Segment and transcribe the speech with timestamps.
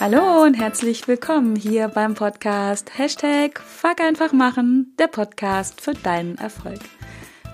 [0.00, 6.38] Hallo und herzlich willkommen hier beim Podcast Hashtag Fuck einfach machen, der Podcast für deinen
[6.38, 6.78] Erfolg.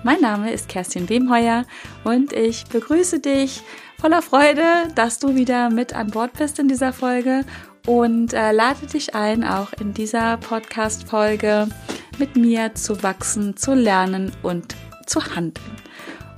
[0.03, 1.65] Mein Name ist Kerstin Wemheuer
[2.03, 3.63] und ich begrüße dich
[3.99, 4.61] voller Freude,
[4.93, 7.45] dass du wieder mit an Bord bist in dieser Folge
[7.87, 11.67] und äh, lade dich ein, auch in dieser Podcast-Folge
[12.19, 14.75] mit mir zu wachsen, zu lernen und
[15.07, 15.84] zu handeln.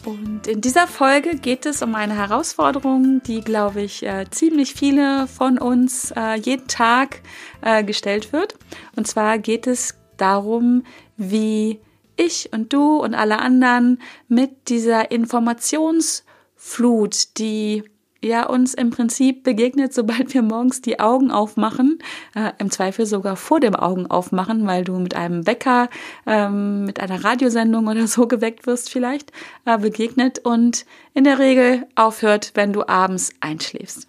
[0.08, 5.28] Und in dieser Folge geht es um eine Herausforderung, die, glaube ich, äh, ziemlich viele
[5.28, 7.22] von uns äh, jeden Tag
[7.62, 8.56] äh, gestellt wird.
[8.96, 10.86] Und zwar geht es darum,
[11.18, 11.82] wie
[12.16, 17.84] ich und du und alle anderen mit dieser Informationsflut, die
[18.22, 22.00] ja uns im Prinzip begegnet, sobald wir morgens die Augen aufmachen,
[22.36, 25.90] äh, im Zweifel sogar vor dem Augen aufmachen, weil du mit einem Wecker,
[26.26, 29.32] ähm, mit einer Radiosendung oder so geweckt wirst vielleicht,
[29.66, 34.08] äh, begegnet und in der Regel aufhört, wenn du abends einschläfst.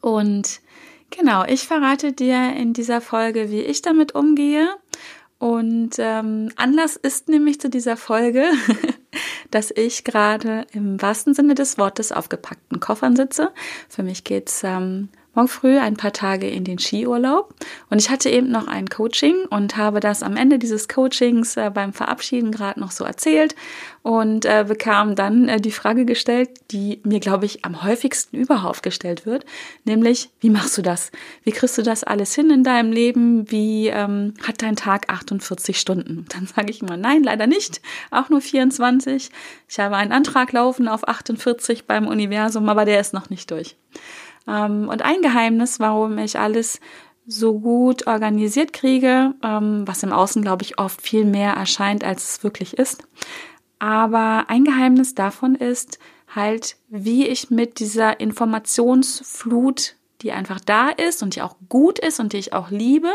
[0.00, 0.60] Und
[1.10, 4.68] genau, ich verrate dir in dieser Folge, wie ich damit umgehe.
[5.38, 8.44] Und ähm, Anlass ist nämlich zu dieser Folge
[9.52, 13.52] dass ich gerade im wahrsten Sinne des Wortes auf gepackten Koffern sitze.
[13.88, 17.54] Für mich geht's ähm, morgen früh ein paar Tage in den Skiurlaub.
[17.90, 21.70] Und ich hatte eben noch ein Coaching und habe das am Ende dieses Coachings äh,
[21.72, 23.54] beim Verabschieden gerade noch so erzählt
[24.02, 28.82] und äh, bekam dann äh, die Frage gestellt, die mir, glaube ich, am häufigsten überhaupt
[28.82, 29.44] gestellt wird,
[29.84, 31.10] nämlich, wie machst du das?
[31.44, 33.50] Wie kriegst du das alles hin in deinem Leben?
[33.50, 36.26] Wie ähm, hat dein Tag 48 Stunden?
[36.28, 39.30] Dann sage ich immer, nein, leider nicht, auch nur 24.
[39.68, 43.76] Ich habe einen Antrag laufen auf 48 beim Universum, aber der ist noch nicht durch.
[44.46, 46.80] Ähm, und ein Geheimnis, warum ich alles
[47.26, 52.24] so gut organisiert kriege, ähm, was im Außen, glaube ich, oft viel mehr erscheint, als
[52.24, 53.06] es wirklich ist.
[53.78, 61.22] Aber ein Geheimnis davon ist halt, wie ich mit dieser Informationsflut die einfach da ist
[61.22, 63.10] und die auch gut ist und die ich auch liebe.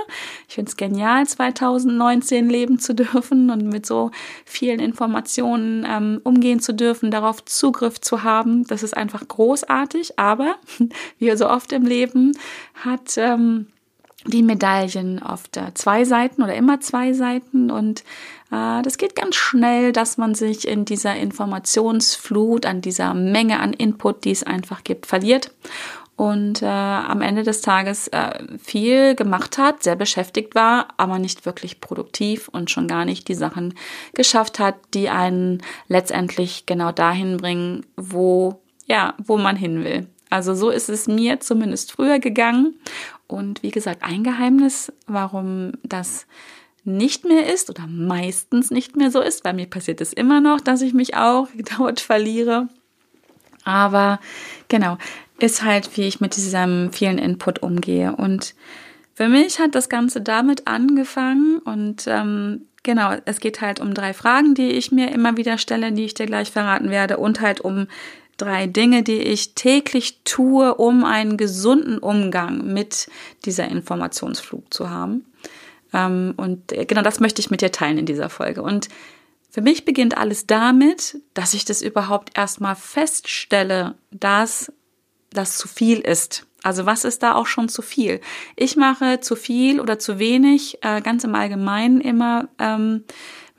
[0.48, 4.12] Ich finde es genial, 2019 leben zu dürfen und mit so
[4.46, 8.66] vielen Informationen ähm, umgehen zu dürfen, darauf Zugriff zu haben.
[8.68, 10.56] Das ist einfach großartig, aber
[11.20, 12.38] wie so oft im Leben
[12.76, 13.68] hat ähm,
[14.26, 18.04] die Medaillen oft zwei Seiten oder immer zwei Seiten und
[18.52, 23.74] äh, das geht ganz schnell, dass man sich in dieser Informationsflut, an dieser Menge an
[23.74, 25.52] Input, die es einfach gibt, verliert
[26.18, 31.46] und äh, am Ende des Tages äh, viel gemacht hat, sehr beschäftigt war, aber nicht
[31.46, 33.76] wirklich produktiv und schon gar nicht die Sachen
[34.14, 40.08] geschafft hat, die einen letztendlich genau dahin bringen, wo ja, wo man hin will.
[40.30, 42.76] Also so ist es mir zumindest früher gegangen
[43.28, 46.26] und wie gesagt, ein Geheimnis, warum das
[46.84, 49.44] nicht mehr ist oder meistens nicht mehr so ist.
[49.44, 52.70] Bei mir passiert es immer noch, dass ich mich auch dort verliere.
[53.64, 54.20] Aber
[54.70, 54.98] genau,
[55.40, 58.16] ist halt, wie ich mit diesem vielen Input umgehe.
[58.16, 58.56] Und
[59.14, 64.14] für mich hat das Ganze damit angefangen und ähm, genau, es geht halt um drei
[64.14, 67.62] Fragen, die ich mir immer wieder stelle, die ich dir gleich verraten werde und halt
[67.62, 67.88] um
[68.38, 73.08] drei Dinge, die ich täglich tue, um einen gesunden Umgang mit
[73.46, 75.26] dieser Informationsflug zu haben.
[75.94, 78.62] Ähm, und genau das möchte ich mit dir teilen in dieser Folge.
[78.62, 78.90] Und
[79.50, 84.72] für mich beginnt alles damit, dass ich das überhaupt erstmal feststelle, dass
[85.32, 86.46] das zu viel ist.
[86.64, 88.20] Also was ist da auch schon zu viel?
[88.56, 93.04] Ich mache zu viel oder zu wenig, äh, ganz im Allgemeinen immer, ähm,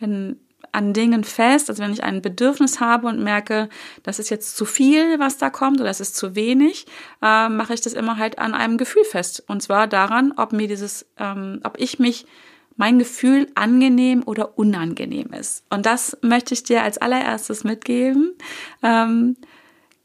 [0.01, 0.39] wenn
[0.73, 3.69] an Dingen fest, also wenn ich ein Bedürfnis habe und merke,
[4.03, 6.87] das ist jetzt zu viel, was da kommt, oder das ist zu wenig,
[7.23, 9.43] äh, mache ich das immer halt an einem Gefühl fest.
[9.47, 12.27] Und zwar daran, ob mir dieses, ähm, ob ich mich
[12.77, 15.65] mein Gefühl angenehm oder unangenehm ist.
[15.69, 18.35] Und das möchte ich dir als allererstes mitgeben.
[18.83, 19.37] Ähm,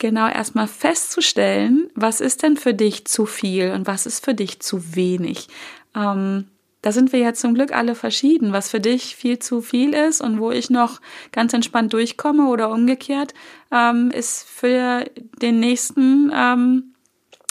[0.04, 4.60] genau erstmal festzustellen, was ist denn für dich zu viel und was ist für dich
[4.60, 5.48] zu wenig.
[5.96, 6.50] Ähm,
[6.82, 10.20] da sind wir ja zum Glück alle verschieden, was für dich viel zu viel ist
[10.20, 11.00] und wo ich noch
[11.32, 13.34] ganz entspannt durchkomme oder umgekehrt,
[13.72, 15.06] ähm, ist für
[15.42, 16.96] den nächsten, ähm,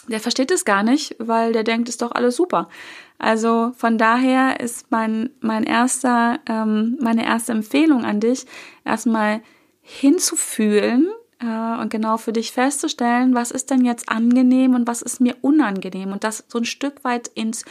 [0.09, 2.69] der versteht es gar nicht, weil der denkt, ist doch alles super.
[3.17, 8.44] Also von daher ist mein, mein erster, ähm, meine erste Empfehlung an dich,
[8.85, 9.41] erstmal
[9.81, 11.09] hinzufühlen,
[11.43, 16.12] und genau für dich festzustellen, was ist denn jetzt angenehm und was ist mir unangenehm
[16.12, 17.65] und das so ein Stück weit ins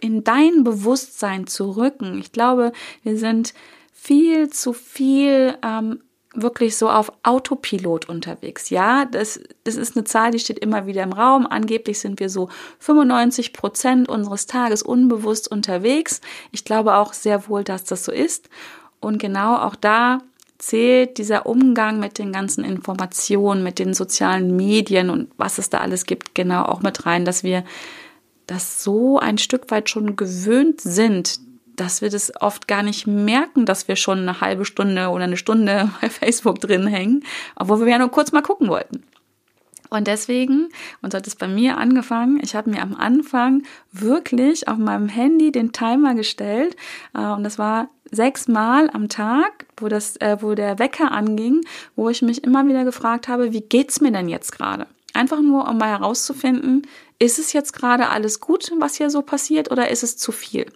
[0.00, 2.18] in dein Bewusstsein zu rücken.
[2.18, 2.72] Ich glaube,
[3.02, 3.54] wir sind
[3.92, 6.00] viel zu viel ähm,
[6.34, 8.70] wirklich so auf Autopilot unterwegs.
[8.70, 11.46] Ja, das, das ist eine Zahl, die steht immer wieder im Raum.
[11.46, 12.48] Angeblich sind wir so
[12.80, 16.20] 95 Prozent unseres Tages unbewusst unterwegs.
[16.50, 18.48] Ich glaube auch sehr wohl, dass das so ist.
[19.00, 20.18] Und genau auch da
[20.66, 25.78] zählt dieser Umgang mit den ganzen Informationen, mit den sozialen Medien und was es da
[25.78, 27.64] alles gibt, genau auch mit rein, dass wir
[28.46, 31.38] das so ein Stück weit schon gewöhnt sind,
[31.76, 35.36] dass wir das oft gar nicht merken, dass wir schon eine halbe Stunde oder eine
[35.36, 37.24] Stunde bei Facebook drin hängen,
[37.56, 39.02] obwohl wir ja nur kurz mal gucken wollten.
[39.90, 40.70] Und deswegen,
[41.02, 45.08] und so hat es bei mir angefangen, ich habe mir am Anfang wirklich auf meinem
[45.08, 46.74] Handy den Timer gestellt.
[47.14, 51.62] Äh, und das war sechsmal am Tag, wo, das, äh, wo der Wecker anging,
[51.96, 54.86] wo ich mich immer wieder gefragt habe, wie geht's mir denn jetzt gerade?
[55.12, 56.86] Einfach nur, um mal herauszufinden,
[57.18, 60.66] ist es jetzt gerade alles gut, was hier so passiert, oder ist es zu viel?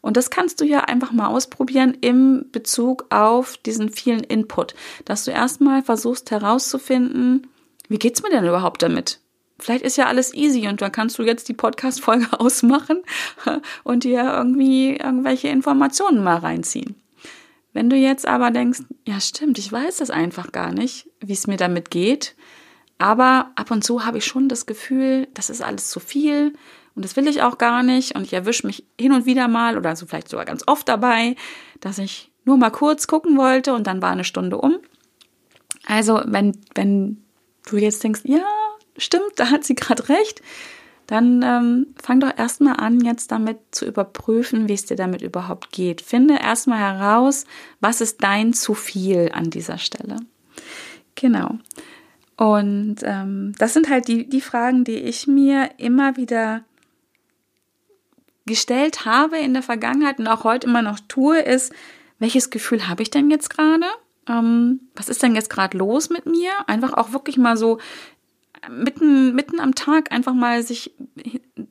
[0.00, 4.74] Und das kannst du ja einfach mal ausprobieren im Bezug auf diesen vielen Input,
[5.04, 7.46] dass du erstmal versuchst herauszufinden,
[7.88, 9.20] wie geht's mir denn überhaupt damit?
[9.60, 13.02] Vielleicht ist ja alles easy und dann kannst du jetzt die Podcast-Folge ausmachen
[13.84, 16.94] und dir irgendwie irgendwelche Informationen mal reinziehen.
[17.72, 21.46] Wenn du jetzt aber denkst, ja stimmt, ich weiß das einfach gar nicht, wie es
[21.46, 22.34] mir damit geht,
[22.98, 26.54] aber ab und zu habe ich schon das Gefühl, das ist alles zu viel
[26.94, 29.76] und das will ich auch gar nicht und ich erwische mich hin und wieder mal
[29.76, 31.36] oder so vielleicht sogar ganz oft dabei,
[31.80, 34.78] dass ich nur mal kurz gucken wollte und dann war eine Stunde um.
[35.86, 37.22] Also wenn, wenn
[37.68, 38.44] du jetzt denkst, ja,
[38.98, 40.42] stimmt, da hat sie gerade recht,
[41.06, 45.72] dann ähm, fang doch erstmal an, jetzt damit zu überprüfen, wie es dir damit überhaupt
[45.72, 46.02] geht.
[46.02, 47.46] Finde erstmal heraus,
[47.80, 50.16] was ist dein zu viel an dieser Stelle.
[51.14, 51.58] Genau.
[52.36, 56.62] Und ähm, das sind halt die, die Fragen, die ich mir immer wieder
[58.44, 61.72] gestellt habe in der Vergangenheit und auch heute immer noch tue, ist,
[62.18, 63.86] welches Gefühl habe ich denn jetzt gerade?
[64.28, 66.50] ähm, was ist denn jetzt gerade los mit mir?
[66.66, 67.78] Einfach auch wirklich mal so
[68.70, 70.92] mitten, mitten am Tag einfach mal sich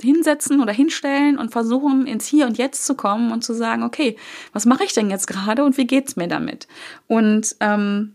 [0.01, 4.15] hinsetzen oder hinstellen und versuchen, ins Hier und Jetzt zu kommen und zu sagen, okay,
[4.53, 6.67] was mache ich denn jetzt gerade und wie geht's mir damit?
[7.07, 8.13] Und ähm,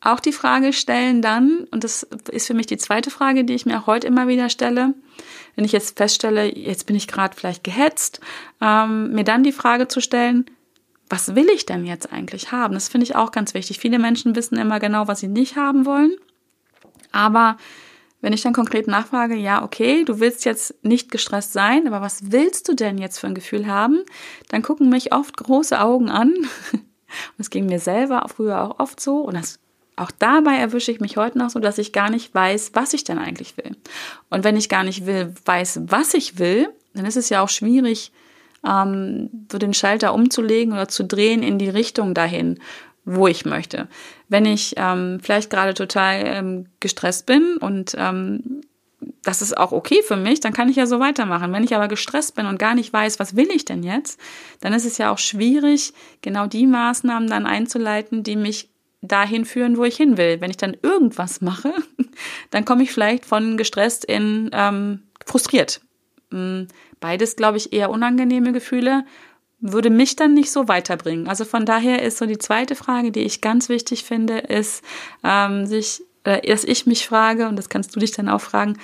[0.00, 3.64] auch die Frage stellen dann, und das ist für mich die zweite Frage, die ich
[3.64, 4.94] mir auch heute immer wieder stelle,
[5.56, 8.20] wenn ich jetzt feststelle, jetzt bin ich gerade vielleicht gehetzt,
[8.60, 10.46] ähm, mir dann die Frage zu stellen,
[11.08, 12.74] was will ich denn jetzt eigentlich haben?
[12.74, 13.78] Das finde ich auch ganz wichtig.
[13.78, 16.12] Viele Menschen wissen immer genau, was sie nicht haben wollen.
[17.12, 17.56] Aber
[18.24, 22.32] wenn ich dann konkret nachfrage, ja, okay, du willst jetzt nicht gestresst sein, aber was
[22.32, 24.02] willst du denn jetzt für ein Gefühl haben?
[24.48, 26.34] Dann gucken mich oft große Augen an.
[27.38, 29.18] Es ging mir selber früher auch oft so.
[29.18, 29.60] Und das,
[29.94, 33.04] auch dabei erwische ich mich heute noch so, dass ich gar nicht weiß, was ich
[33.04, 33.76] denn eigentlich will.
[34.30, 37.48] Und wenn ich gar nicht will, weiß, was ich will, dann ist es ja auch
[37.50, 38.10] schwierig,
[38.66, 42.58] ähm, so den Schalter umzulegen oder zu drehen in die Richtung dahin,
[43.04, 43.88] wo ich möchte.
[44.28, 48.62] Wenn ich ähm, vielleicht gerade total ähm, gestresst bin und ähm,
[49.22, 51.52] das ist auch okay für mich, dann kann ich ja so weitermachen.
[51.52, 54.18] Wenn ich aber gestresst bin und gar nicht weiß, was will ich denn jetzt,
[54.60, 55.92] dann ist es ja auch schwierig,
[56.22, 58.70] genau die Maßnahmen dann einzuleiten, die mich
[59.02, 60.40] dahin führen, wo ich hin will.
[60.40, 61.74] Wenn ich dann irgendwas mache,
[62.50, 65.80] dann komme ich vielleicht von gestresst in ähm, frustriert.
[66.30, 66.68] Hm,
[67.00, 69.04] beides, glaube ich, eher unangenehme Gefühle,
[69.66, 71.26] würde mich dann nicht so weiterbringen.
[71.26, 74.84] Also von daher ist so die zweite Frage, die ich ganz wichtig finde, ist,
[75.24, 78.78] ähm, sich, äh, dass ich mich frage, und das kannst du dich dann auch fragen,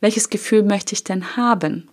[0.00, 1.88] welches Gefühl möchte ich denn haben?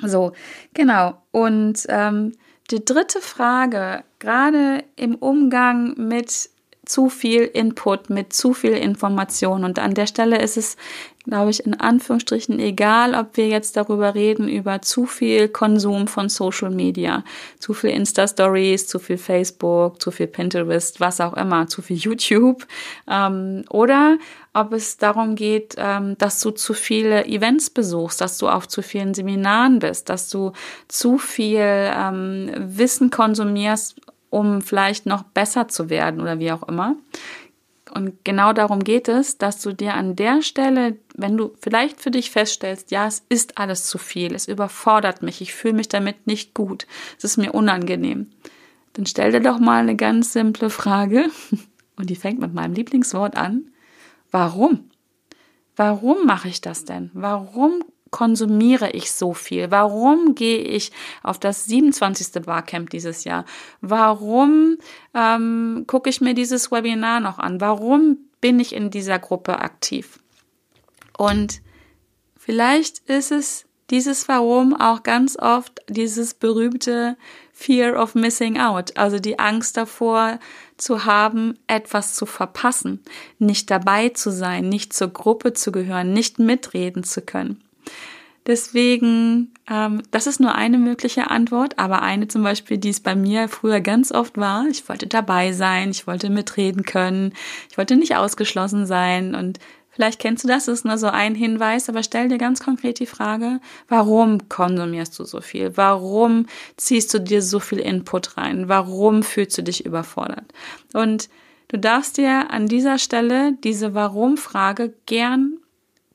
[0.00, 0.32] So,
[0.72, 1.20] genau.
[1.32, 2.32] Und ähm,
[2.70, 6.50] die dritte Frage, gerade im Umgang mit
[6.88, 9.64] zu viel Input, mit zu viel Information.
[9.64, 10.76] Und an der Stelle ist es,
[11.24, 16.30] glaube ich, in Anführungsstrichen egal, ob wir jetzt darüber reden, über zu viel Konsum von
[16.30, 17.24] Social Media,
[17.58, 22.66] zu viel Insta-Stories, zu viel Facebook, zu viel Pinterest, was auch immer, zu viel YouTube.
[23.06, 24.16] Ähm, oder
[24.54, 28.82] ob es darum geht, ähm, dass du zu viele Events besuchst, dass du auf zu
[28.82, 30.52] vielen Seminaren bist, dass du
[30.88, 36.96] zu viel ähm, Wissen konsumierst um vielleicht noch besser zu werden oder wie auch immer.
[37.94, 42.10] Und genau darum geht es, dass du dir an der Stelle, wenn du vielleicht für
[42.10, 46.26] dich feststellst, ja, es ist alles zu viel, es überfordert mich, ich fühle mich damit
[46.26, 48.28] nicht gut, es ist mir unangenehm,
[48.92, 51.30] dann stell dir doch mal eine ganz simple Frage
[51.96, 53.70] und die fängt mit meinem Lieblingswort an.
[54.30, 54.90] Warum?
[55.76, 57.10] Warum mache ich das denn?
[57.14, 59.70] Warum konsumiere ich so viel?
[59.70, 62.42] Warum gehe ich auf das 27.
[62.44, 63.44] Barcamp dieses Jahr?
[63.80, 64.78] Warum
[65.14, 67.60] ähm, gucke ich mir dieses Webinar noch an?
[67.60, 70.18] Warum bin ich in dieser Gruppe aktiv?
[71.16, 71.60] Und
[72.36, 77.16] vielleicht ist es dieses Warum auch ganz oft dieses berühmte
[77.52, 80.38] Fear of Missing Out, also die Angst davor
[80.76, 83.02] zu haben, etwas zu verpassen,
[83.38, 87.64] nicht dabei zu sein, nicht zur Gruppe zu gehören, nicht mitreden zu können.
[88.46, 93.14] Deswegen, ähm, das ist nur eine mögliche Antwort, aber eine zum Beispiel, die es bei
[93.14, 94.66] mir früher ganz oft war.
[94.70, 97.34] Ich wollte dabei sein, ich wollte mitreden können,
[97.70, 99.58] ich wollte nicht ausgeschlossen sein und
[99.90, 103.00] Vielleicht kennst du das, das ist nur so ein Hinweis, aber stell dir ganz konkret
[103.00, 105.76] die Frage, warum konsumierst du so viel?
[105.76, 108.68] Warum ziehst du dir so viel Input rein?
[108.68, 110.44] Warum fühlst du dich überfordert?
[110.92, 111.28] Und
[111.66, 115.56] du darfst dir an dieser Stelle diese Warum-Frage gern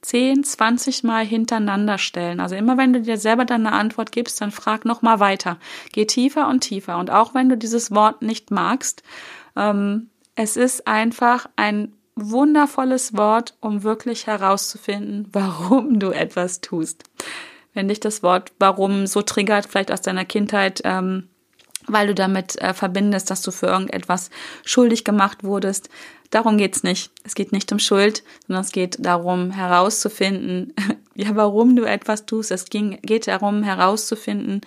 [0.04, 2.40] 10, 20 Mal hintereinander stellen.
[2.40, 5.58] Also immer wenn du dir selber deine Antwort gibst, dann frag noch mal weiter.
[5.92, 6.98] Geh tiefer und tiefer.
[6.98, 9.04] Und auch wenn du dieses Wort nicht magst,
[9.56, 17.04] ähm, es ist einfach ein wundervolles Wort, um wirklich herauszufinden, warum du etwas tust.
[17.74, 21.30] Wenn dich das Wort warum so triggert, vielleicht aus deiner Kindheit, ähm,
[21.88, 24.30] weil du damit äh, verbindest, dass du für irgendetwas
[24.66, 25.90] schuldig gemacht wurdest.
[26.30, 27.12] Darum geht's nicht.
[27.24, 30.74] Es geht nicht um Schuld, sondern es geht darum herauszufinden,
[31.16, 32.52] ja, warum du etwas tust.
[32.52, 34.62] Es ging, geht darum herauszufinden,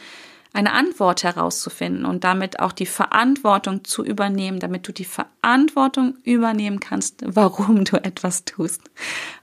[0.52, 6.80] eine Antwort herauszufinden und damit auch die Verantwortung zu übernehmen, damit du die Verantwortung übernehmen
[6.80, 8.80] kannst, warum du etwas tust.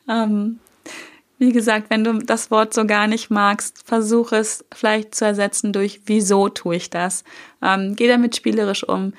[0.09, 0.59] Ähm,
[1.43, 5.73] wie gesagt, wenn du das Wort so gar nicht magst, versuch es vielleicht zu ersetzen
[5.73, 7.25] durch wieso tue ich das.
[7.61, 9.13] Ähm, geh damit spielerisch um.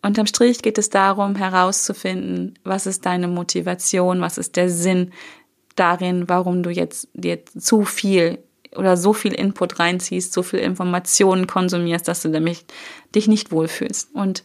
[0.00, 5.12] Unterm Strich geht es darum, herauszufinden, was ist deine Motivation, was ist der Sinn
[5.74, 8.38] darin, warum du jetzt dir zu viel
[8.76, 12.66] oder so viel Input reinziehst, so viel Informationen konsumierst, dass du damit
[13.16, 14.14] dich nicht wohlfühlst.
[14.14, 14.44] Und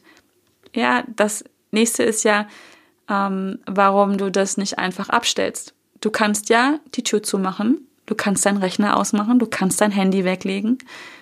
[0.74, 2.48] ja, das nächste ist ja,
[3.08, 5.76] ähm, warum du das nicht einfach abstellst.
[6.04, 10.26] Du kannst ja die Tür zumachen, du kannst deinen Rechner ausmachen, du kannst dein Handy
[10.26, 10.78] weglegen,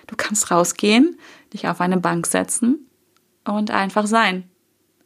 [0.08, 1.20] du kannst rausgehen,
[1.52, 2.90] dich auf eine Bank setzen
[3.44, 4.42] und einfach sein.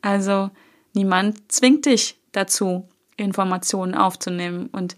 [0.00, 0.50] Also
[0.94, 4.96] niemand zwingt dich dazu, Informationen aufzunehmen und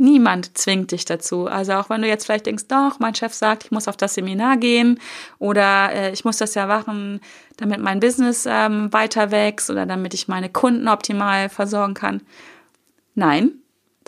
[0.00, 1.48] Niemand zwingt dich dazu.
[1.48, 4.14] Also auch wenn du jetzt vielleicht denkst, doch, mein Chef sagt, ich muss auf das
[4.14, 5.00] Seminar gehen
[5.40, 7.20] oder äh, ich muss das ja machen,
[7.56, 12.22] damit mein Business ähm, weiter wächst oder damit ich meine Kunden optimal versorgen kann.
[13.16, 13.54] Nein,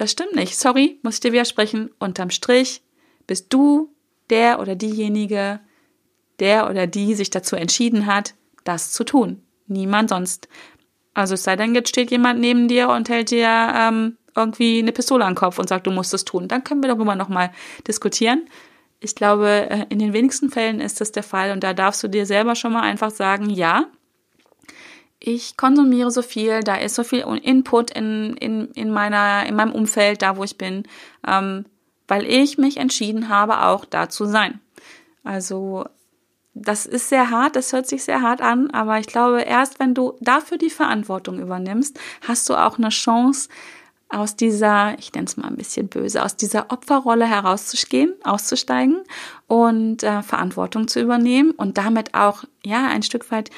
[0.01, 0.57] das stimmt nicht.
[0.57, 1.91] Sorry, muss ich dir widersprechen.
[1.99, 2.81] Unterm Strich
[3.27, 3.95] bist du
[4.31, 5.61] der oder diejenige,
[6.39, 8.33] der oder die sich dazu entschieden hat,
[8.65, 9.43] das zu tun.
[9.67, 10.49] Niemand sonst.
[11.13, 14.93] Also es sei denn, jetzt steht jemand neben dir und hält dir ähm, irgendwie eine
[14.93, 16.49] Pistole an den Kopf und sagt, du musst es tun.
[16.49, 17.53] Dann können wir darüber nochmal
[17.87, 18.49] diskutieren.
[19.01, 22.09] Ich glaube, äh, in den wenigsten Fällen ist das der Fall und da darfst du
[22.09, 23.85] dir selber schon mal einfach sagen, ja,
[25.21, 29.73] ich konsumiere so viel, da ist so viel Input in, in, in, meiner, in meinem
[29.73, 30.85] Umfeld, da wo ich bin,
[31.27, 31.67] ähm,
[32.09, 34.61] weil ich mich entschieden habe, auch da zu sein.
[35.23, 35.85] Also
[36.55, 39.95] das ist sehr hart, das hört sich sehr hart an, aber ich glaube, erst wenn
[39.95, 43.49] du dafür die Verantwortung übernimmst, hast du auch eine Chance,
[44.13, 49.05] aus dieser, ich nenne es mal ein bisschen böse, aus dieser Opferrolle herauszugehen, auszusteigen
[49.47, 53.51] und äh, Verantwortung zu übernehmen und damit auch ja ein Stück weit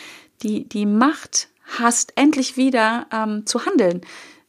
[0.42, 4.02] die die Macht hast, endlich wieder ähm, zu handeln.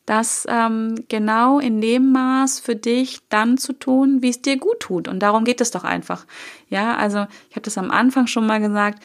[0.06, 4.82] Das ähm, genau in dem Maß für dich dann zu tun, wie es dir gut
[4.82, 5.08] tut.
[5.08, 6.26] Und darum geht es doch einfach.
[6.70, 9.02] Ja, also ich habe das am Anfang schon mal gesagt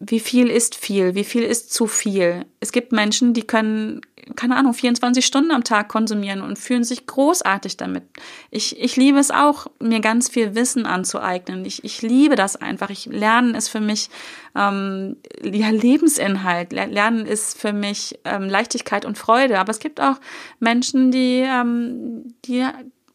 [0.00, 2.46] wie viel ist viel, wie viel ist zu viel.
[2.60, 4.00] Es gibt Menschen, die können,
[4.36, 8.04] keine Ahnung, 24 Stunden am Tag konsumieren und fühlen sich großartig damit.
[8.50, 11.64] Ich, ich liebe es auch, mir ganz viel Wissen anzueignen.
[11.64, 12.90] Ich, ich liebe das einfach.
[12.90, 14.08] Ich Lernen ist für mich
[14.54, 16.72] ähm, ja, Lebensinhalt.
[16.72, 19.58] Lernen ist für mich ähm, Leichtigkeit und Freude.
[19.58, 20.16] Aber es gibt auch
[20.60, 22.64] Menschen, die, ähm, die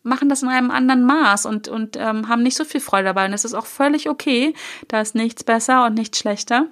[0.03, 3.25] machen das in einem anderen Maß und, und ähm, haben nicht so viel Freude dabei.
[3.25, 4.53] Und das ist auch völlig okay.
[4.87, 6.67] Da ist nichts besser und nichts schlechter.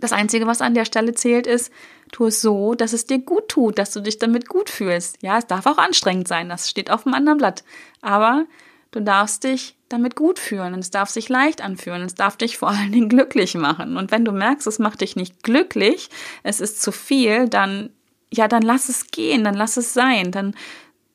[0.00, 1.72] Das Einzige, was an der Stelle zählt, ist,
[2.10, 5.22] tu es so, dass es dir gut tut, dass du dich damit gut fühlst.
[5.22, 7.64] Ja, es darf auch anstrengend sein, das steht auf einem anderen Blatt.
[8.00, 8.44] Aber
[8.90, 12.02] du darfst dich damit gut fühlen und es darf sich leicht anfühlen.
[12.02, 13.96] Es darf dich vor allen Dingen glücklich machen.
[13.96, 16.10] Und wenn du merkst, es macht dich nicht glücklich,
[16.42, 17.90] es ist zu viel, dann
[18.34, 20.54] ja, dann lass es gehen, dann lass es sein, dann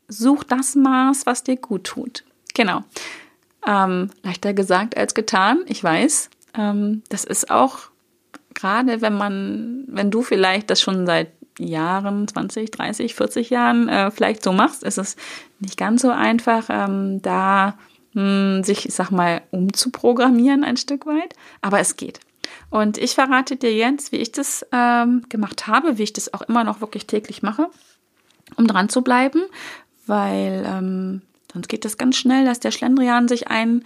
[0.08, 2.24] such das Maß, was dir gut tut.
[2.54, 2.84] Genau.
[3.66, 6.30] Ähm, leichter gesagt als getan, ich weiß.
[6.56, 7.90] Ähm, das ist auch
[8.54, 14.12] gerade, wenn man, wenn du vielleicht das schon seit Jahren, 20, 30, 40 Jahren äh,
[14.12, 15.16] vielleicht so machst, ist es
[15.60, 17.78] nicht ganz so einfach, ähm, da
[18.14, 18.22] mh,
[18.58, 21.34] hm, sich, ich sag mal, umzuprogrammieren ein Stück weit.
[21.62, 22.20] Aber es geht.
[22.70, 26.42] Und ich verrate dir jetzt, wie ich das ähm, gemacht habe, wie ich das auch
[26.44, 27.70] immer noch wirklich täglich mache,
[28.56, 29.44] um dran zu bleiben,
[30.08, 31.22] weil ähm,
[31.52, 33.84] sonst geht das ganz schnell, dass der Schlendrian sich ein,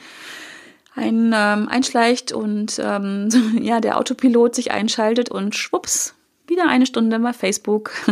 [0.95, 3.29] ein ähm, einschleicht und ähm,
[3.61, 6.15] ja, der Autopilot sich einschaltet und schwupps,
[6.47, 7.91] wieder eine Stunde bei Facebook.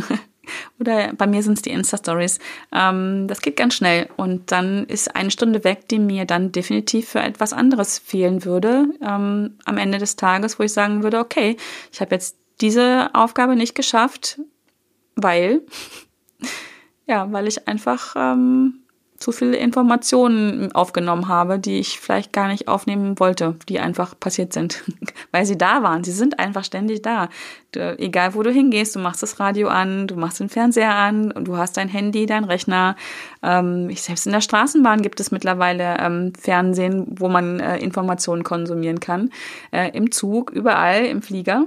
[0.80, 2.39] Oder bei mir sind es die Insta-Stories.
[2.72, 4.10] Ähm, das geht ganz schnell.
[4.18, 8.86] Und dann ist eine Stunde weg, die mir dann definitiv für etwas anderes fehlen würde.
[9.01, 11.58] Ähm, am Ende des Tages, wo ich sagen würde, okay,
[11.92, 14.39] ich habe jetzt diese Aufgabe nicht geschafft,
[15.16, 15.62] weil
[17.10, 18.82] ja, weil ich einfach ähm,
[19.18, 24.54] zu viele Informationen aufgenommen habe, die ich vielleicht gar nicht aufnehmen wollte, die einfach passiert
[24.54, 24.84] sind,
[25.32, 26.04] weil sie da waren.
[26.04, 27.30] Sie sind einfach ständig da.
[27.72, 31.34] Du, egal wo du hingehst, du machst das Radio an, du machst den Fernseher an,
[31.36, 32.96] du hast dein Handy, dein Rechner.
[33.42, 38.44] Ähm, ich, selbst in der Straßenbahn gibt es mittlerweile ähm, Fernsehen, wo man äh, Informationen
[38.44, 39.32] konsumieren kann.
[39.72, 41.66] Äh, Im Zug, überall, im Flieger.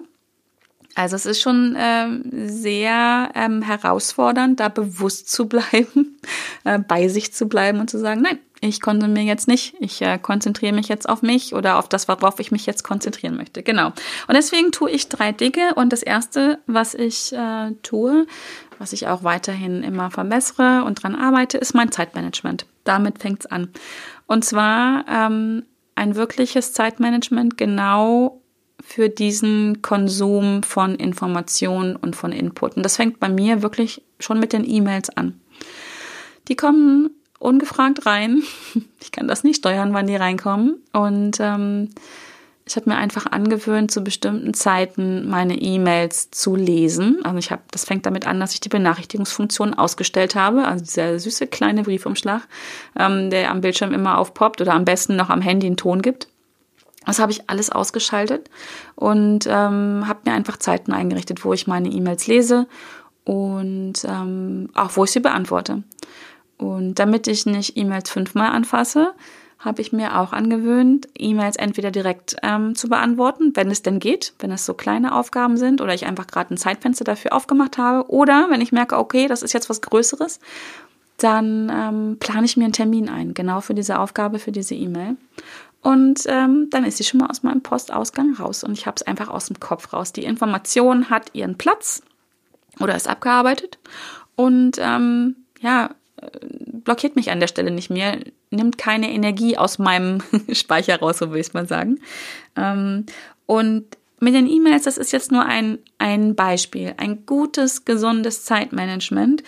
[0.95, 6.19] Also es ist schon ähm, sehr ähm, herausfordernd, da bewusst zu bleiben,
[6.65, 10.19] äh, bei sich zu bleiben und zu sagen, nein, ich konsumiere jetzt nicht, ich äh,
[10.19, 13.63] konzentriere mich jetzt auf mich oder auf das, worauf ich mich jetzt konzentrieren möchte.
[13.63, 13.87] Genau.
[13.89, 18.27] Und deswegen tue ich drei Dinge und das erste, was ich äh, tue,
[18.79, 22.67] was ich auch weiterhin immer verbessere und dran arbeite, ist mein Zeitmanagement.
[22.85, 23.69] Damit fängt's an.
[24.27, 28.42] Und zwar ähm, ein wirkliches Zeitmanagement genau
[28.83, 32.77] für diesen Konsum von Informationen und von Input.
[32.77, 35.41] Und das fängt bei mir wirklich schon mit den E-Mails an.
[36.49, 38.43] Die kommen ungefragt rein.
[39.03, 40.81] Ich kann das nicht steuern, wann die reinkommen.
[40.93, 41.91] Und ähm,
[42.65, 47.19] ich habe mir einfach angewöhnt, zu bestimmten Zeiten meine E-Mails zu lesen.
[47.25, 50.65] Also ich habe, das fängt damit an, dass ich die Benachrichtigungsfunktion ausgestellt habe.
[50.67, 52.43] Also dieser süße kleine Briefumschlag,
[52.97, 56.29] ähm, der am Bildschirm immer aufpoppt oder am besten noch am Handy einen Ton gibt.
[57.07, 58.51] Das habe ich alles ausgeschaltet
[58.95, 62.67] und ähm, habe mir einfach Zeiten eingerichtet, wo ich meine E-Mails lese
[63.25, 65.83] und ähm, auch wo ich sie beantworte.
[66.59, 69.15] Und damit ich nicht E-Mails fünfmal anfasse,
[69.59, 74.35] habe ich mir auch angewöhnt, E-Mails entweder direkt ähm, zu beantworten, wenn es denn geht,
[74.41, 78.11] wenn es so kleine Aufgaben sind oder ich einfach gerade ein Zeitfenster dafür aufgemacht habe.
[78.11, 80.41] Oder wenn ich merke, okay, das ist jetzt was Größeres,
[81.19, 85.17] dann ähm, plane ich mir einen Termin ein, genau für diese Aufgabe, für diese E-Mail.
[85.83, 89.03] Und ähm, dann ist sie schon mal aus meinem Postausgang raus und ich habe es
[89.03, 90.13] einfach aus dem Kopf raus.
[90.13, 92.03] Die Information hat ihren Platz
[92.79, 93.79] oder ist abgearbeitet
[94.37, 96.29] und ähm, ja, äh,
[96.85, 98.19] blockiert mich an der Stelle nicht mehr,
[98.51, 101.99] nimmt keine Energie aus meinem Speicher raus, so will ich mal sagen.
[102.57, 103.07] Ähm,
[103.47, 103.85] und
[104.21, 106.95] mit den E-Mails, das ist jetzt nur ein, ein Beispiel.
[106.97, 109.43] Ein gutes, gesundes Zeitmanagement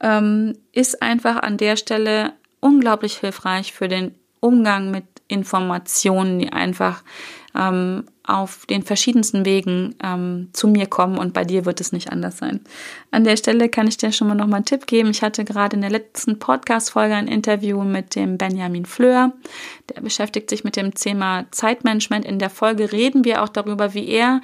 [0.00, 7.02] ähm, ist einfach an der Stelle unglaublich hilfreich für den Umgang mit Informationen, die einfach
[7.54, 12.12] ähm, auf den verschiedensten Wegen ähm, zu mir kommen und bei dir wird es nicht
[12.12, 12.60] anders sein.
[13.10, 15.10] An der Stelle kann ich dir schon mal noch mal einen Tipp geben.
[15.10, 19.32] Ich hatte gerade in der letzten Podcast-Folge ein Interview mit dem Benjamin Fleur.
[19.88, 22.24] Der beschäftigt sich mit dem Thema Zeitmanagement.
[22.24, 24.42] In der Folge reden wir auch darüber, wie er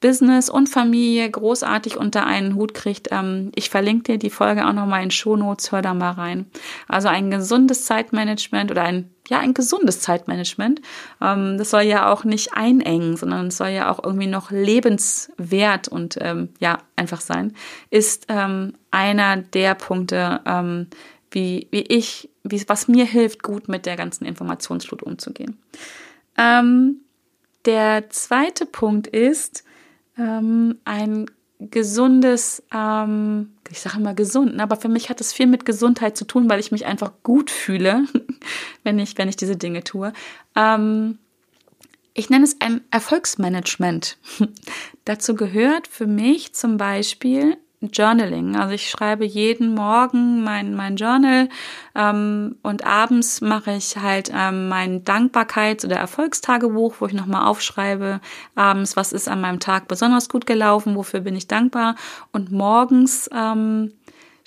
[0.00, 3.08] Business und Familie großartig unter einen Hut kriegt.
[3.10, 6.46] Ähm, ich verlinke dir die Folge auch nochmal in Shownotes, hör da mal rein.
[6.88, 10.80] Also ein gesundes Zeitmanagement oder ein, ja, ein gesundes Zeitmanagement.
[11.20, 15.88] Ähm, das soll ja auch nicht einengen, sondern es soll ja auch irgendwie noch lebenswert
[15.88, 17.54] und ähm, ja, einfach sein,
[17.90, 20.88] ist ähm, einer der Punkte, ähm,
[21.30, 25.58] wie, wie ich, wie, was mir hilft, gut mit der ganzen Informationsflut umzugehen.
[26.38, 27.00] Ähm,
[27.64, 29.64] der zweite Punkt ist,
[30.18, 31.26] ähm, ein
[31.58, 36.16] gesundes, ähm, ich sage immer gesund, ne, aber für mich hat es viel mit Gesundheit
[36.16, 38.04] zu tun, weil ich mich einfach gut fühle,
[38.84, 40.12] wenn ich, wenn ich diese Dinge tue.
[40.54, 41.18] Ähm,
[42.14, 44.18] ich nenne es ein Erfolgsmanagement.
[45.04, 48.56] Dazu gehört für mich zum Beispiel Journaling.
[48.56, 51.48] Also ich schreibe jeden Morgen mein, mein Journal
[51.94, 58.20] ähm, und abends mache ich halt ähm, mein Dankbarkeits- oder Erfolgstagebuch, wo ich nochmal aufschreibe,
[58.54, 61.96] abends, was ist an meinem Tag besonders gut gelaufen, wofür bin ich dankbar.
[62.32, 63.92] Und morgens ähm,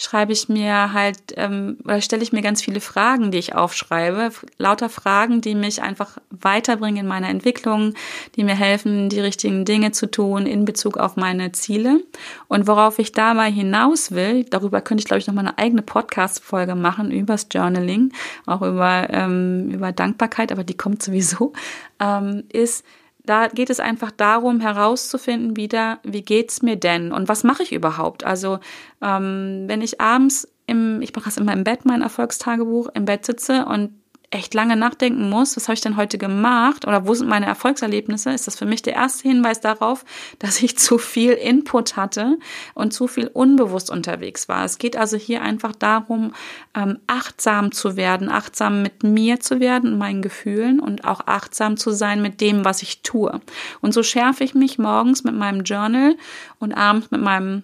[0.02, 4.32] schreibe ich mir halt, ähm, oder stelle ich mir ganz viele Fragen, die ich aufschreibe.
[4.58, 7.94] Lauter Fragen, die mich einfach weiterbringen in meiner Entwicklung,
[8.36, 12.00] die mir helfen, die richtigen Dinge zu tun in Bezug auf meine Ziele.
[12.48, 15.82] Und worauf ich dabei hinaus will, darüber könnte ich, glaube ich, noch mal eine eigene
[15.82, 18.14] Podcast-Folge machen, übers Journaling,
[18.46, 21.52] auch über, ähm, über Dankbarkeit, aber die kommt sowieso,
[22.00, 22.86] ähm, ist,
[23.30, 27.72] da geht es einfach darum, herauszufinden wieder, wie geht's mir denn und was mache ich
[27.72, 28.24] überhaupt?
[28.24, 28.60] Also
[29.02, 33.26] ähm, wenn ich abends im, ich mache das immer im Bett, mein Erfolgstagebuch, im Bett
[33.26, 33.99] sitze und
[34.32, 38.32] echt lange nachdenken muss, was habe ich denn heute gemacht oder wo sind meine Erfolgserlebnisse,
[38.32, 40.06] ist das für mich der erste Hinweis darauf,
[40.40, 42.38] dass ich zu viel Input hatte
[42.76, 44.64] und zu viel unbewusst unterwegs war.
[44.66, 46.34] Es geht also hier einfach darum,
[46.76, 51.92] ähm, achtsam zu werden, achtsam mit mir zu werden, meinen Gefühlen und auch achtsam zu
[51.92, 53.42] sein mit dem, was ich tue.
[53.82, 56.16] Und so schärfe ich mich morgens mit meinem Journal
[56.60, 57.64] und abends mit meinem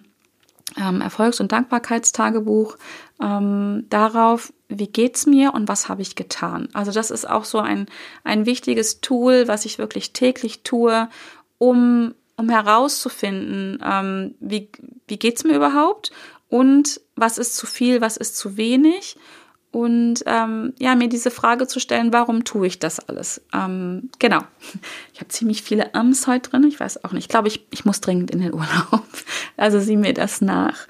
[0.76, 2.76] ähm, Erfolgs- und Dankbarkeitstagebuch
[3.22, 6.68] ähm, darauf, wie geht's mir und was habe ich getan.
[6.72, 7.86] Also das ist auch so ein,
[8.24, 11.08] ein wichtiges Tool, was ich wirklich täglich tue,
[11.58, 14.68] um um herauszufinden, ähm, wie,
[15.08, 16.10] wie geht's mir überhaupt
[16.48, 19.16] und was ist zu viel, was ist zu wenig
[19.76, 23.42] und ähm, ja, mir diese Frage zu stellen, warum tue ich das alles?
[23.52, 24.40] Ähm, genau.
[25.12, 26.64] Ich habe ziemlich viele Ams heute drin.
[26.64, 27.24] Ich weiß auch nicht.
[27.24, 29.02] Ich glaube, ich, ich muss dringend in den Urlaub.
[29.58, 30.86] Also sieh mir das nach.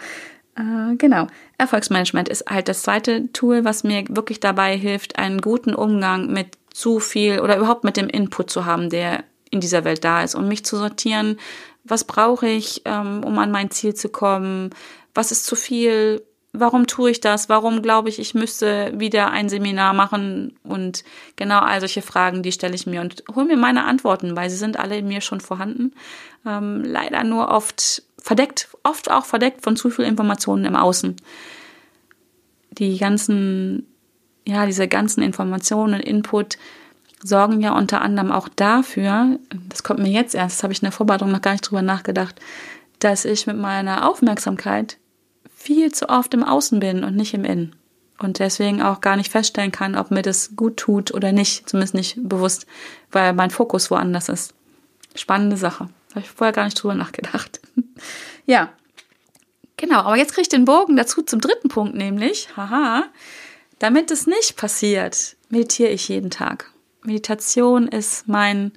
[0.54, 1.26] Äh, genau.
[1.58, 6.56] Erfolgsmanagement ist halt das zweite Tool, was mir wirklich dabei hilft, einen guten Umgang mit
[6.72, 10.36] zu viel oder überhaupt mit dem Input zu haben, der in dieser Welt da ist
[10.36, 11.40] und mich zu sortieren,
[11.82, 14.70] was brauche ich, ähm, um an mein Ziel zu kommen,
[15.12, 16.22] was ist zu viel,
[16.58, 17.48] warum tue ich das?
[17.48, 20.56] Warum glaube ich, ich müsste wieder ein Seminar machen?
[20.62, 21.04] Und
[21.36, 24.56] genau all solche Fragen, die stelle ich mir und hole mir meine Antworten, weil sie
[24.56, 25.92] sind alle in mir schon vorhanden.
[26.46, 31.16] Ähm, leider nur oft verdeckt, oft auch verdeckt von zu viel Informationen im Außen.
[32.72, 33.86] Die ganzen,
[34.46, 36.58] ja, diese ganzen Informationen und Input
[37.22, 39.38] sorgen ja unter anderem auch dafür,
[39.68, 41.82] das kommt mir jetzt erst, das habe ich in der Vorbereitung noch gar nicht drüber
[41.82, 42.40] nachgedacht,
[42.98, 44.98] dass ich mit meiner Aufmerksamkeit
[45.66, 47.74] viel zu oft im Außen bin und nicht im Innen.
[48.18, 51.68] Und deswegen auch gar nicht feststellen kann, ob mir das gut tut oder nicht.
[51.68, 52.66] Zumindest nicht bewusst,
[53.10, 54.54] weil mein Fokus woanders ist.
[55.16, 55.88] Spannende Sache.
[56.10, 57.60] Habe ich vorher gar nicht drüber nachgedacht.
[58.46, 58.72] ja.
[59.76, 63.04] Genau, aber jetzt kriege ich den Bogen dazu zum dritten Punkt, nämlich, haha,
[63.78, 66.72] damit es nicht passiert, meditiere ich jeden Tag.
[67.02, 68.72] Meditation ist mein,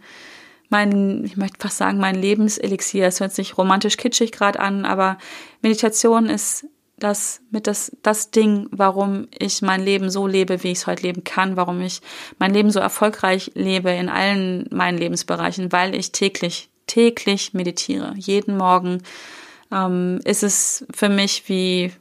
[0.67, 3.07] mein, ich möchte fast sagen, mein Lebenselixier.
[3.07, 5.17] Es hört sich romantisch kitschig gerade an, aber
[5.61, 6.65] Meditation ist
[6.99, 11.03] das mit das, das Ding, warum ich mein Leben so lebe, wie ich es heute
[11.03, 12.01] leben kann, warum ich
[12.37, 18.13] mein Leben so erfolgreich lebe in allen meinen Lebensbereichen, weil ich täglich, täglich meditiere.
[18.17, 19.03] Jeden Morgen
[19.71, 21.91] ähm, ist es für mich wie,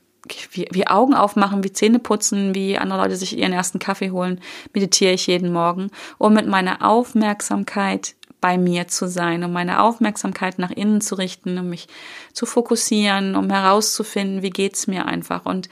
[0.51, 4.41] wie, wie Augen aufmachen, wie Zähne putzen, wie andere Leute sich ihren ersten Kaffee holen,
[4.75, 10.59] meditiere ich jeden Morgen, um mit meiner Aufmerksamkeit bei mir zu sein, um meine Aufmerksamkeit
[10.59, 11.89] nach innen zu richten, um mich
[12.33, 15.45] zu fokussieren, um herauszufinden, wie geht's mir einfach.
[15.45, 15.69] Und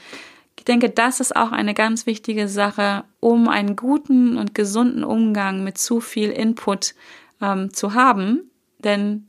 [0.57, 5.63] ich denke, das ist auch eine ganz wichtige Sache, um einen guten und gesunden Umgang
[5.63, 6.95] mit zu viel Input
[7.41, 8.51] ähm, zu haben.
[8.79, 9.27] Denn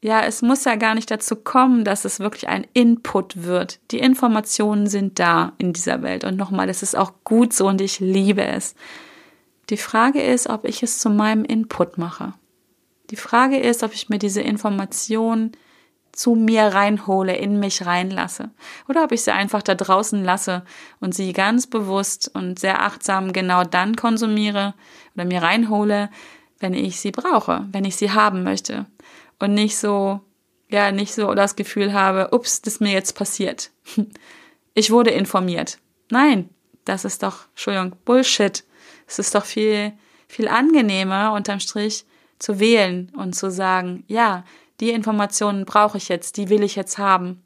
[0.00, 3.78] ja, es muss ja gar nicht dazu kommen, dass es wirklich ein Input wird.
[3.92, 6.24] Die Informationen sind da in dieser Welt.
[6.24, 8.74] Und nochmal, es ist auch gut so und ich liebe es.
[9.72, 12.34] Die Frage ist, ob ich es zu meinem Input mache.
[13.08, 15.52] Die Frage ist, ob ich mir diese Information
[16.12, 18.50] zu mir reinhole, in mich reinlasse.
[18.86, 20.62] Oder ob ich sie einfach da draußen lasse
[21.00, 24.74] und sie ganz bewusst und sehr achtsam genau dann konsumiere
[25.14, 26.10] oder mir reinhole,
[26.60, 28.84] wenn ich sie brauche, wenn ich sie haben möchte.
[29.38, 30.20] Und nicht so,
[30.68, 33.70] ja, nicht so das Gefühl habe, ups, das ist mir jetzt passiert.
[34.74, 35.76] Ich wurde informiert.
[36.10, 36.48] Nein,
[36.86, 38.64] das ist doch, Entschuldigung, Bullshit.
[39.12, 39.92] Es ist doch viel,
[40.26, 42.06] viel angenehmer, unterm Strich,
[42.38, 44.44] zu wählen und zu sagen, ja,
[44.80, 47.44] die Informationen brauche ich jetzt, die will ich jetzt haben.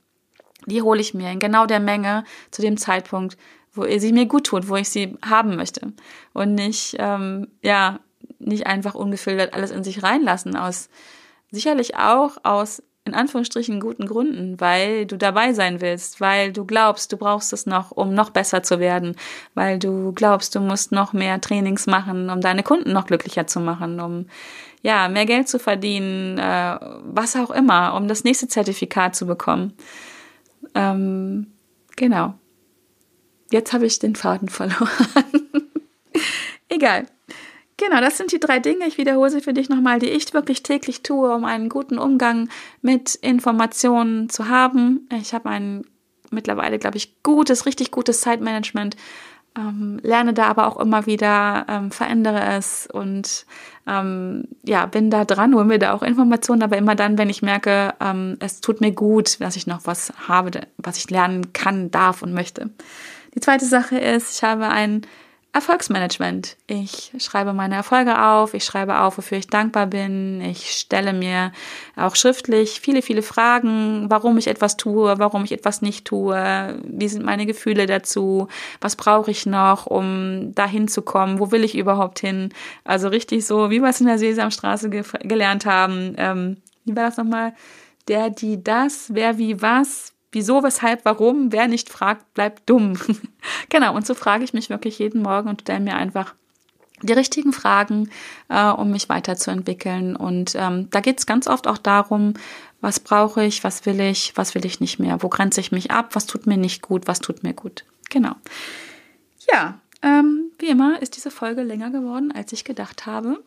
[0.67, 3.37] Die hole ich mir in genau der Menge zu dem Zeitpunkt,
[3.75, 5.93] wo sie mir gut tut, wo ich sie haben möchte.
[6.33, 7.99] Und nicht, ähm, ja,
[8.39, 10.89] nicht einfach ungefiltert alles in sich reinlassen aus,
[11.51, 17.13] sicherlich auch aus in Anführungsstrichen guten Gründen, weil du dabei sein willst, weil du glaubst,
[17.13, 19.17] du brauchst es noch, um noch besser zu werden,
[19.55, 23.61] weil du glaubst, du musst noch mehr Trainings machen, um deine Kunden noch glücklicher zu
[23.61, 24.27] machen, um
[24.83, 29.75] ja mehr Geld zu verdienen, äh, was auch immer, um das nächste Zertifikat zu bekommen.
[30.75, 31.47] Ähm,
[31.97, 32.35] genau.
[33.51, 34.91] Jetzt habe ich den Faden verloren.
[36.69, 37.07] Egal.
[37.79, 38.87] Genau, das sind die drei Dinge.
[38.87, 42.49] Ich wiederhole sie für dich nochmal, die ich wirklich täglich tue, um einen guten Umgang
[42.81, 45.09] mit Informationen zu haben.
[45.13, 45.85] Ich habe ein
[46.31, 48.97] mittlerweile, glaube ich, gutes, richtig gutes Zeitmanagement.
[49.57, 53.47] Ähm, lerne da aber auch immer wieder, ähm, verändere es und
[53.87, 57.41] ähm, ja, bin da dran, hole mir da auch Informationen, aber immer dann, wenn ich
[57.41, 61.91] merke, ähm, es tut mir gut, dass ich noch was habe, was ich lernen kann,
[61.91, 62.71] darf und möchte.
[63.35, 65.03] Die zweite Sache ist, ich habe ein
[65.57, 66.59] Erfolgsmanagement.
[66.67, 70.43] Ich schreibe meine Erfolge auf, ich schreibe auf, wofür ich dankbar bin.
[70.43, 71.51] Ich stelle mir
[71.97, 77.09] auch schriftlich viele, viele Fragen, warum ich etwas tue, warum ich etwas nicht tue, wie
[77.09, 78.49] sind meine Gefühle dazu,
[78.83, 82.51] was brauche ich noch, um dahin zu kommen, wo will ich überhaupt hin.
[82.85, 86.15] Also richtig so, wie wir es in der Sesamstraße ge gelernt haben.
[86.19, 87.55] Ähm, wie war das nochmal?
[88.09, 91.51] Der, die, das, wer, wie, was, Wieso, weshalb, warum?
[91.51, 92.99] Wer nicht fragt, bleibt dumm.
[93.71, 96.35] genau, und so frage ich mich wirklich jeden Morgen und stelle mir einfach
[97.01, 98.11] die richtigen Fragen,
[98.51, 100.15] äh, um mich weiterzuentwickeln.
[100.15, 102.35] Und ähm, da geht es ganz oft auch darum,
[102.83, 105.91] was brauche ich, was will ich, was will ich nicht mehr, wo grenze ich mich
[105.91, 107.87] ab, was tut mir nicht gut, was tut mir gut.
[108.11, 108.33] Genau.
[109.51, 113.43] Ja, ähm, wie immer ist diese Folge länger geworden, als ich gedacht habe.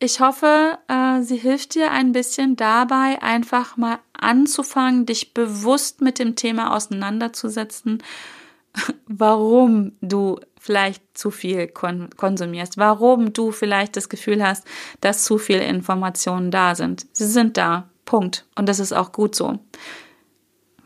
[0.00, 6.20] Ich hoffe, äh, sie hilft dir ein bisschen dabei, einfach mal anzufangen, dich bewusst mit
[6.20, 8.02] dem Thema auseinanderzusetzen,
[9.06, 14.64] warum du vielleicht zu viel kon konsumierst, warum du vielleicht das Gefühl hast,
[15.00, 17.06] dass zu viele Informationen da sind.
[17.12, 18.46] Sie sind da, Punkt.
[18.54, 19.58] Und das ist auch gut so.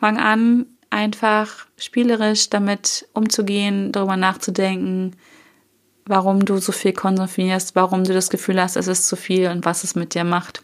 [0.00, 5.16] Fang an, einfach spielerisch damit umzugehen, darüber nachzudenken,
[6.06, 9.64] warum du so viel konsumierst, warum du das Gefühl hast, es ist zu viel und
[9.64, 10.62] was es mit dir macht.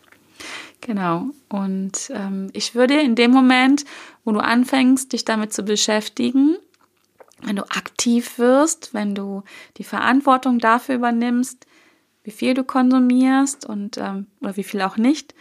[0.80, 1.26] Genau.
[1.48, 3.84] Und ähm, ich würde in dem Moment,
[4.24, 6.56] wo du anfängst, dich damit zu beschäftigen,
[7.42, 9.42] wenn du aktiv wirst, wenn du
[9.76, 11.66] die Verantwortung dafür übernimmst,
[12.24, 15.34] wie viel du konsumierst und ähm, oder wie viel auch nicht,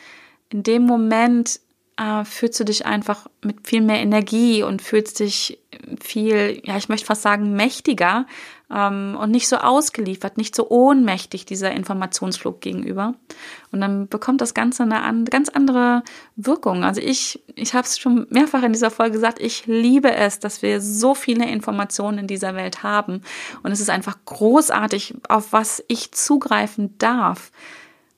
[0.49, 1.59] in dem Moment
[1.97, 5.59] äh, fühlst du dich einfach mit viel mehr Energie und fühlst dich
[5.99, 8.25] viel, ja, ich möchte fast sagen, mächtiger
[8.73, 13.13] ähm, und nicht so ausgeliefert, nicht so ohnmächtig dieser Informationsflug gegenüber.
[13.71, 16.03] Und dann bekommt das Ganze eine an, ganz andere
[16.35, 16.83] Wirkung.
[16.83, 20.61] Also ich, ich habe es schon mehrfach in dieser Folge gesagt, ich liebe es, dass
[20.61, 23.21] wir so viele Informationen in dieser Welt haben.
[23.63, 27.51] Und es ist einfach großartig, auf was ich zugreifen darf.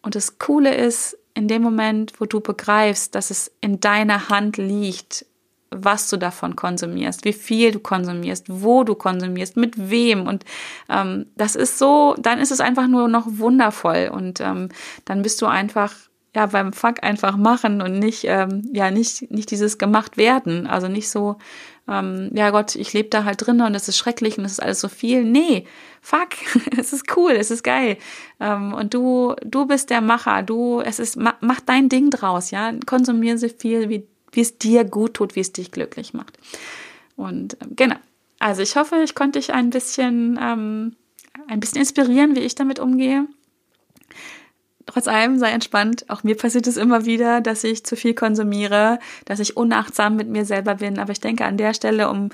[0.01, 4.57] Und das Coole ist, in dem Moment, wo du begreifst, dass es in deiner Hand
[4.57, 5.25] liegt,
[5.71, 10.27] was du davon konsumierst, wie viel du konsumierst, wo du konsumierst, mit wem.
[10.27, 10.45] Und
[10.89, 14.09] ähm, das ist so, dann ist es einfach nur noch wundervoll.
[14.11, 14.69] Und ähm,
[15.05, 15.93] dann bist du einfach
[16.35, 20.87] ja beim Fuck einfach machen und nicht ähm, ja nicht nicht dieses gemacht werden also
[20.87, 21.37] nicht so
[21.87, 24.61] ähm, ja Gott ich lebe da halt drin und es ist schrecklich und es ist
[24.61, 25.65] alles so viel nee
[26.01, 26.29] fuck
[26.77, 27.97] es ist cool es ist geil
[28.39, 32.51] ähm, und du du bist der Macher du es ist mach, mach dein Ding draus
[32.51, 36.37] ja konsumiere so viel wie wie es dir gut tut wie es dich glücklich macht
[37.15, 37.97] und ähm, genau
[38.39, 40.95] also ich hoffe ich konnte dich ein bisschen ähm,
[41.47, 43.27] ein bisschen inspirieren wie ich damit umgehe
[44.91, 46.05] Trotz allem sei entspannt.
[46.09, 50.27] Auch mir passiert es immer wieder, dass ich zu viel konsumiere, dass ich unachtsam mit
[50.29, 50.97] mir selber bin.
[50.97, 52.29] Aber ich denke an der Stelle, um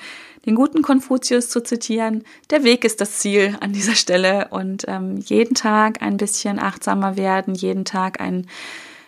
[0.46, 4.48] den guten Konfuzius zu zitieren, der Weg ist das Ziel an dieser Stelle.
[4.52, 8.48] Und ähm, jeden Tag ein bisschen achtsamer werden, jeden Tag ein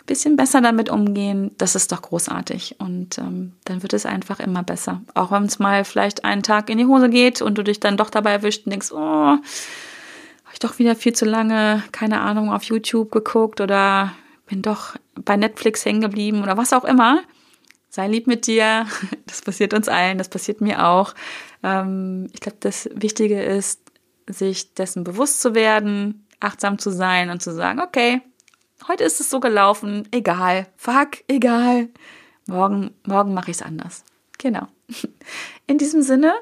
[0.08, 2.78] bisschen besser damit umgehen, das ist doch großartig.
[2.80, 5.02] Und ähm, dann wird es einfach immer besser.
[5.14, 7.98] Auch wenn es mal vielleicht einen Tag in die Hose geht und du dich dann
[7.98, 9.38] doch dabei erwischt und denkst, oh,
[10.58, 14.14] ich doch wieder viel zu lange, keine Ahnung, auf YouTube geguckt oder
[14.48, 17.22] bin doch bei Netflix hängen geblieben oder was auch immer.
[17.90, 18.88] Sei lieb mit dir.
[19.28, 21.14] Das passiert uns allen, das passiert mir auch.
[21.62, 23.82] Ähm, ich glaube, das Wichtige ist,
[24.26, 28.22] sich dessen bewusst zu werden, achtsam zu sein und zu sagen, okay,
[28.88, 31.90] heute ist es so gelaufen, egal, fuck, egal.
[32.48, 34.04] Morgen, morgen mache ich es anders.
[34.38, 34.68] Genau.
[35.68, 36.34] In diesem Sinne,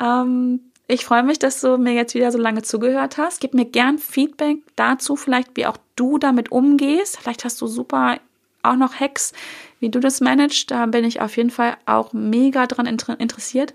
[0.00, 3.40] ähm, ich freue mich, dass du mir jetzt wieder so lange zugehört hast.
[3.40, 7.18] Gib mir gern Feedback dazu, vielleicht wie auch du damit umgehst.
[7.18, 8.18] Vielleicht hast du super
[8.62, 9.32] auch noch Hacks,
[9.80, 10.70] wie du das managst.
[10.70, 13.74] Da bin ich auf jeden Fall auch mega dran interessiert.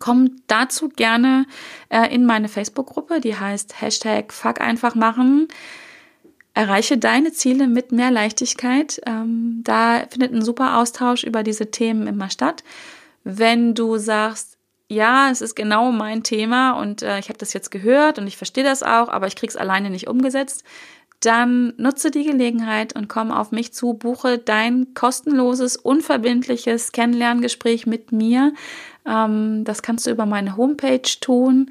[0.00, 1.46] Komm dazu gerne
[1.88, 5.48] äh, in meine Facebook-Gruppe, die heißt Hashtag Fuck einfach machen.
[6.54, 9.00] Erreiche deine Ziele mit mehr Leichtigkeit.
[9.06, 12.62] Ähm, da findet ein super Austausch über diese Themen immer statt.
[13.24, 14.56] Wenn du sagst,
[14.88, 18.36] ja, es ist genau mein Thema und äh, ich habe das jetzt gehört und ich
[18.36, 20.62] verstehe das auch, aber ich kriege es alleine nicht umgesetzt,
[21.20, 28.12] dann nutze die Gelegenheit und komm auf mich zu, buche dein kostenloses, unverbindliches Kennenlerngespräch mit
[28.12, 28.52] mir.
[29.06, 31.70] Ähm, das kannst du über meine Homepage tun.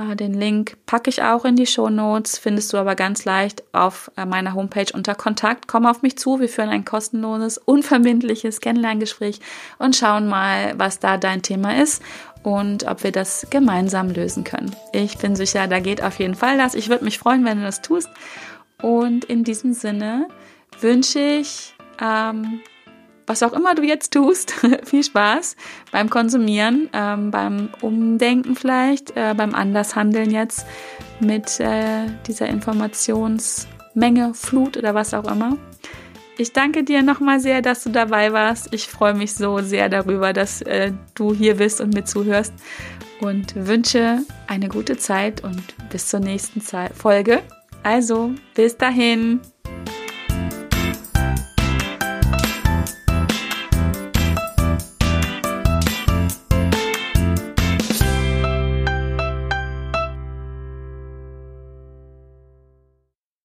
[0.00, 3.62] Äh, den Link packe ich auch in die Show Notes, findest du aber ganz leicht
[3.72, 5.68] auf äh, meiner Homepage unter Kontakt.
[5.68, 9.40] Komm auf mich zu, wir führen ein kostenloses, unverbindliches Kennenlerngespräch
[9.78, 12.02] und schauen mal, was da dein Thema ist
[12.42, 14.74] und ob wir das gemeinsam lösen können.
[14.92, 16.74] Ich bin sicher, da geht auf jeden Fall das.
[16.74, 18.08] Ich würde mich freuen, wenn du das tust.
[18.80, 20.26] Und in diesem Sinne
[20.80, 22.60] wünsche ich, ähm,
[23.30, 24.52] was auch immer du jetzt tust,
[24.84, 25.54] viel Spaß
[25.92, 30.66] beim Konsumieren, ähm, beim Umdenken vielleicht, äh, beim Andershandeln jetzt
[31.20, 35.56] mit äh, dieser Informationsmenge, Flut oder was auch immer.
[36.38, 38.74] Ich danke dir nochmal sehr, dass du dabei warst.
[38.74, 42.52] Ich freue mich so sehr darüber, dass äh, du hier bist und mir zuhörst
[43.20, 47.42] und wünsche eine gute Zeit und bis zur nächsten Folge.
[47.84, 49.40] Also, bis dahin.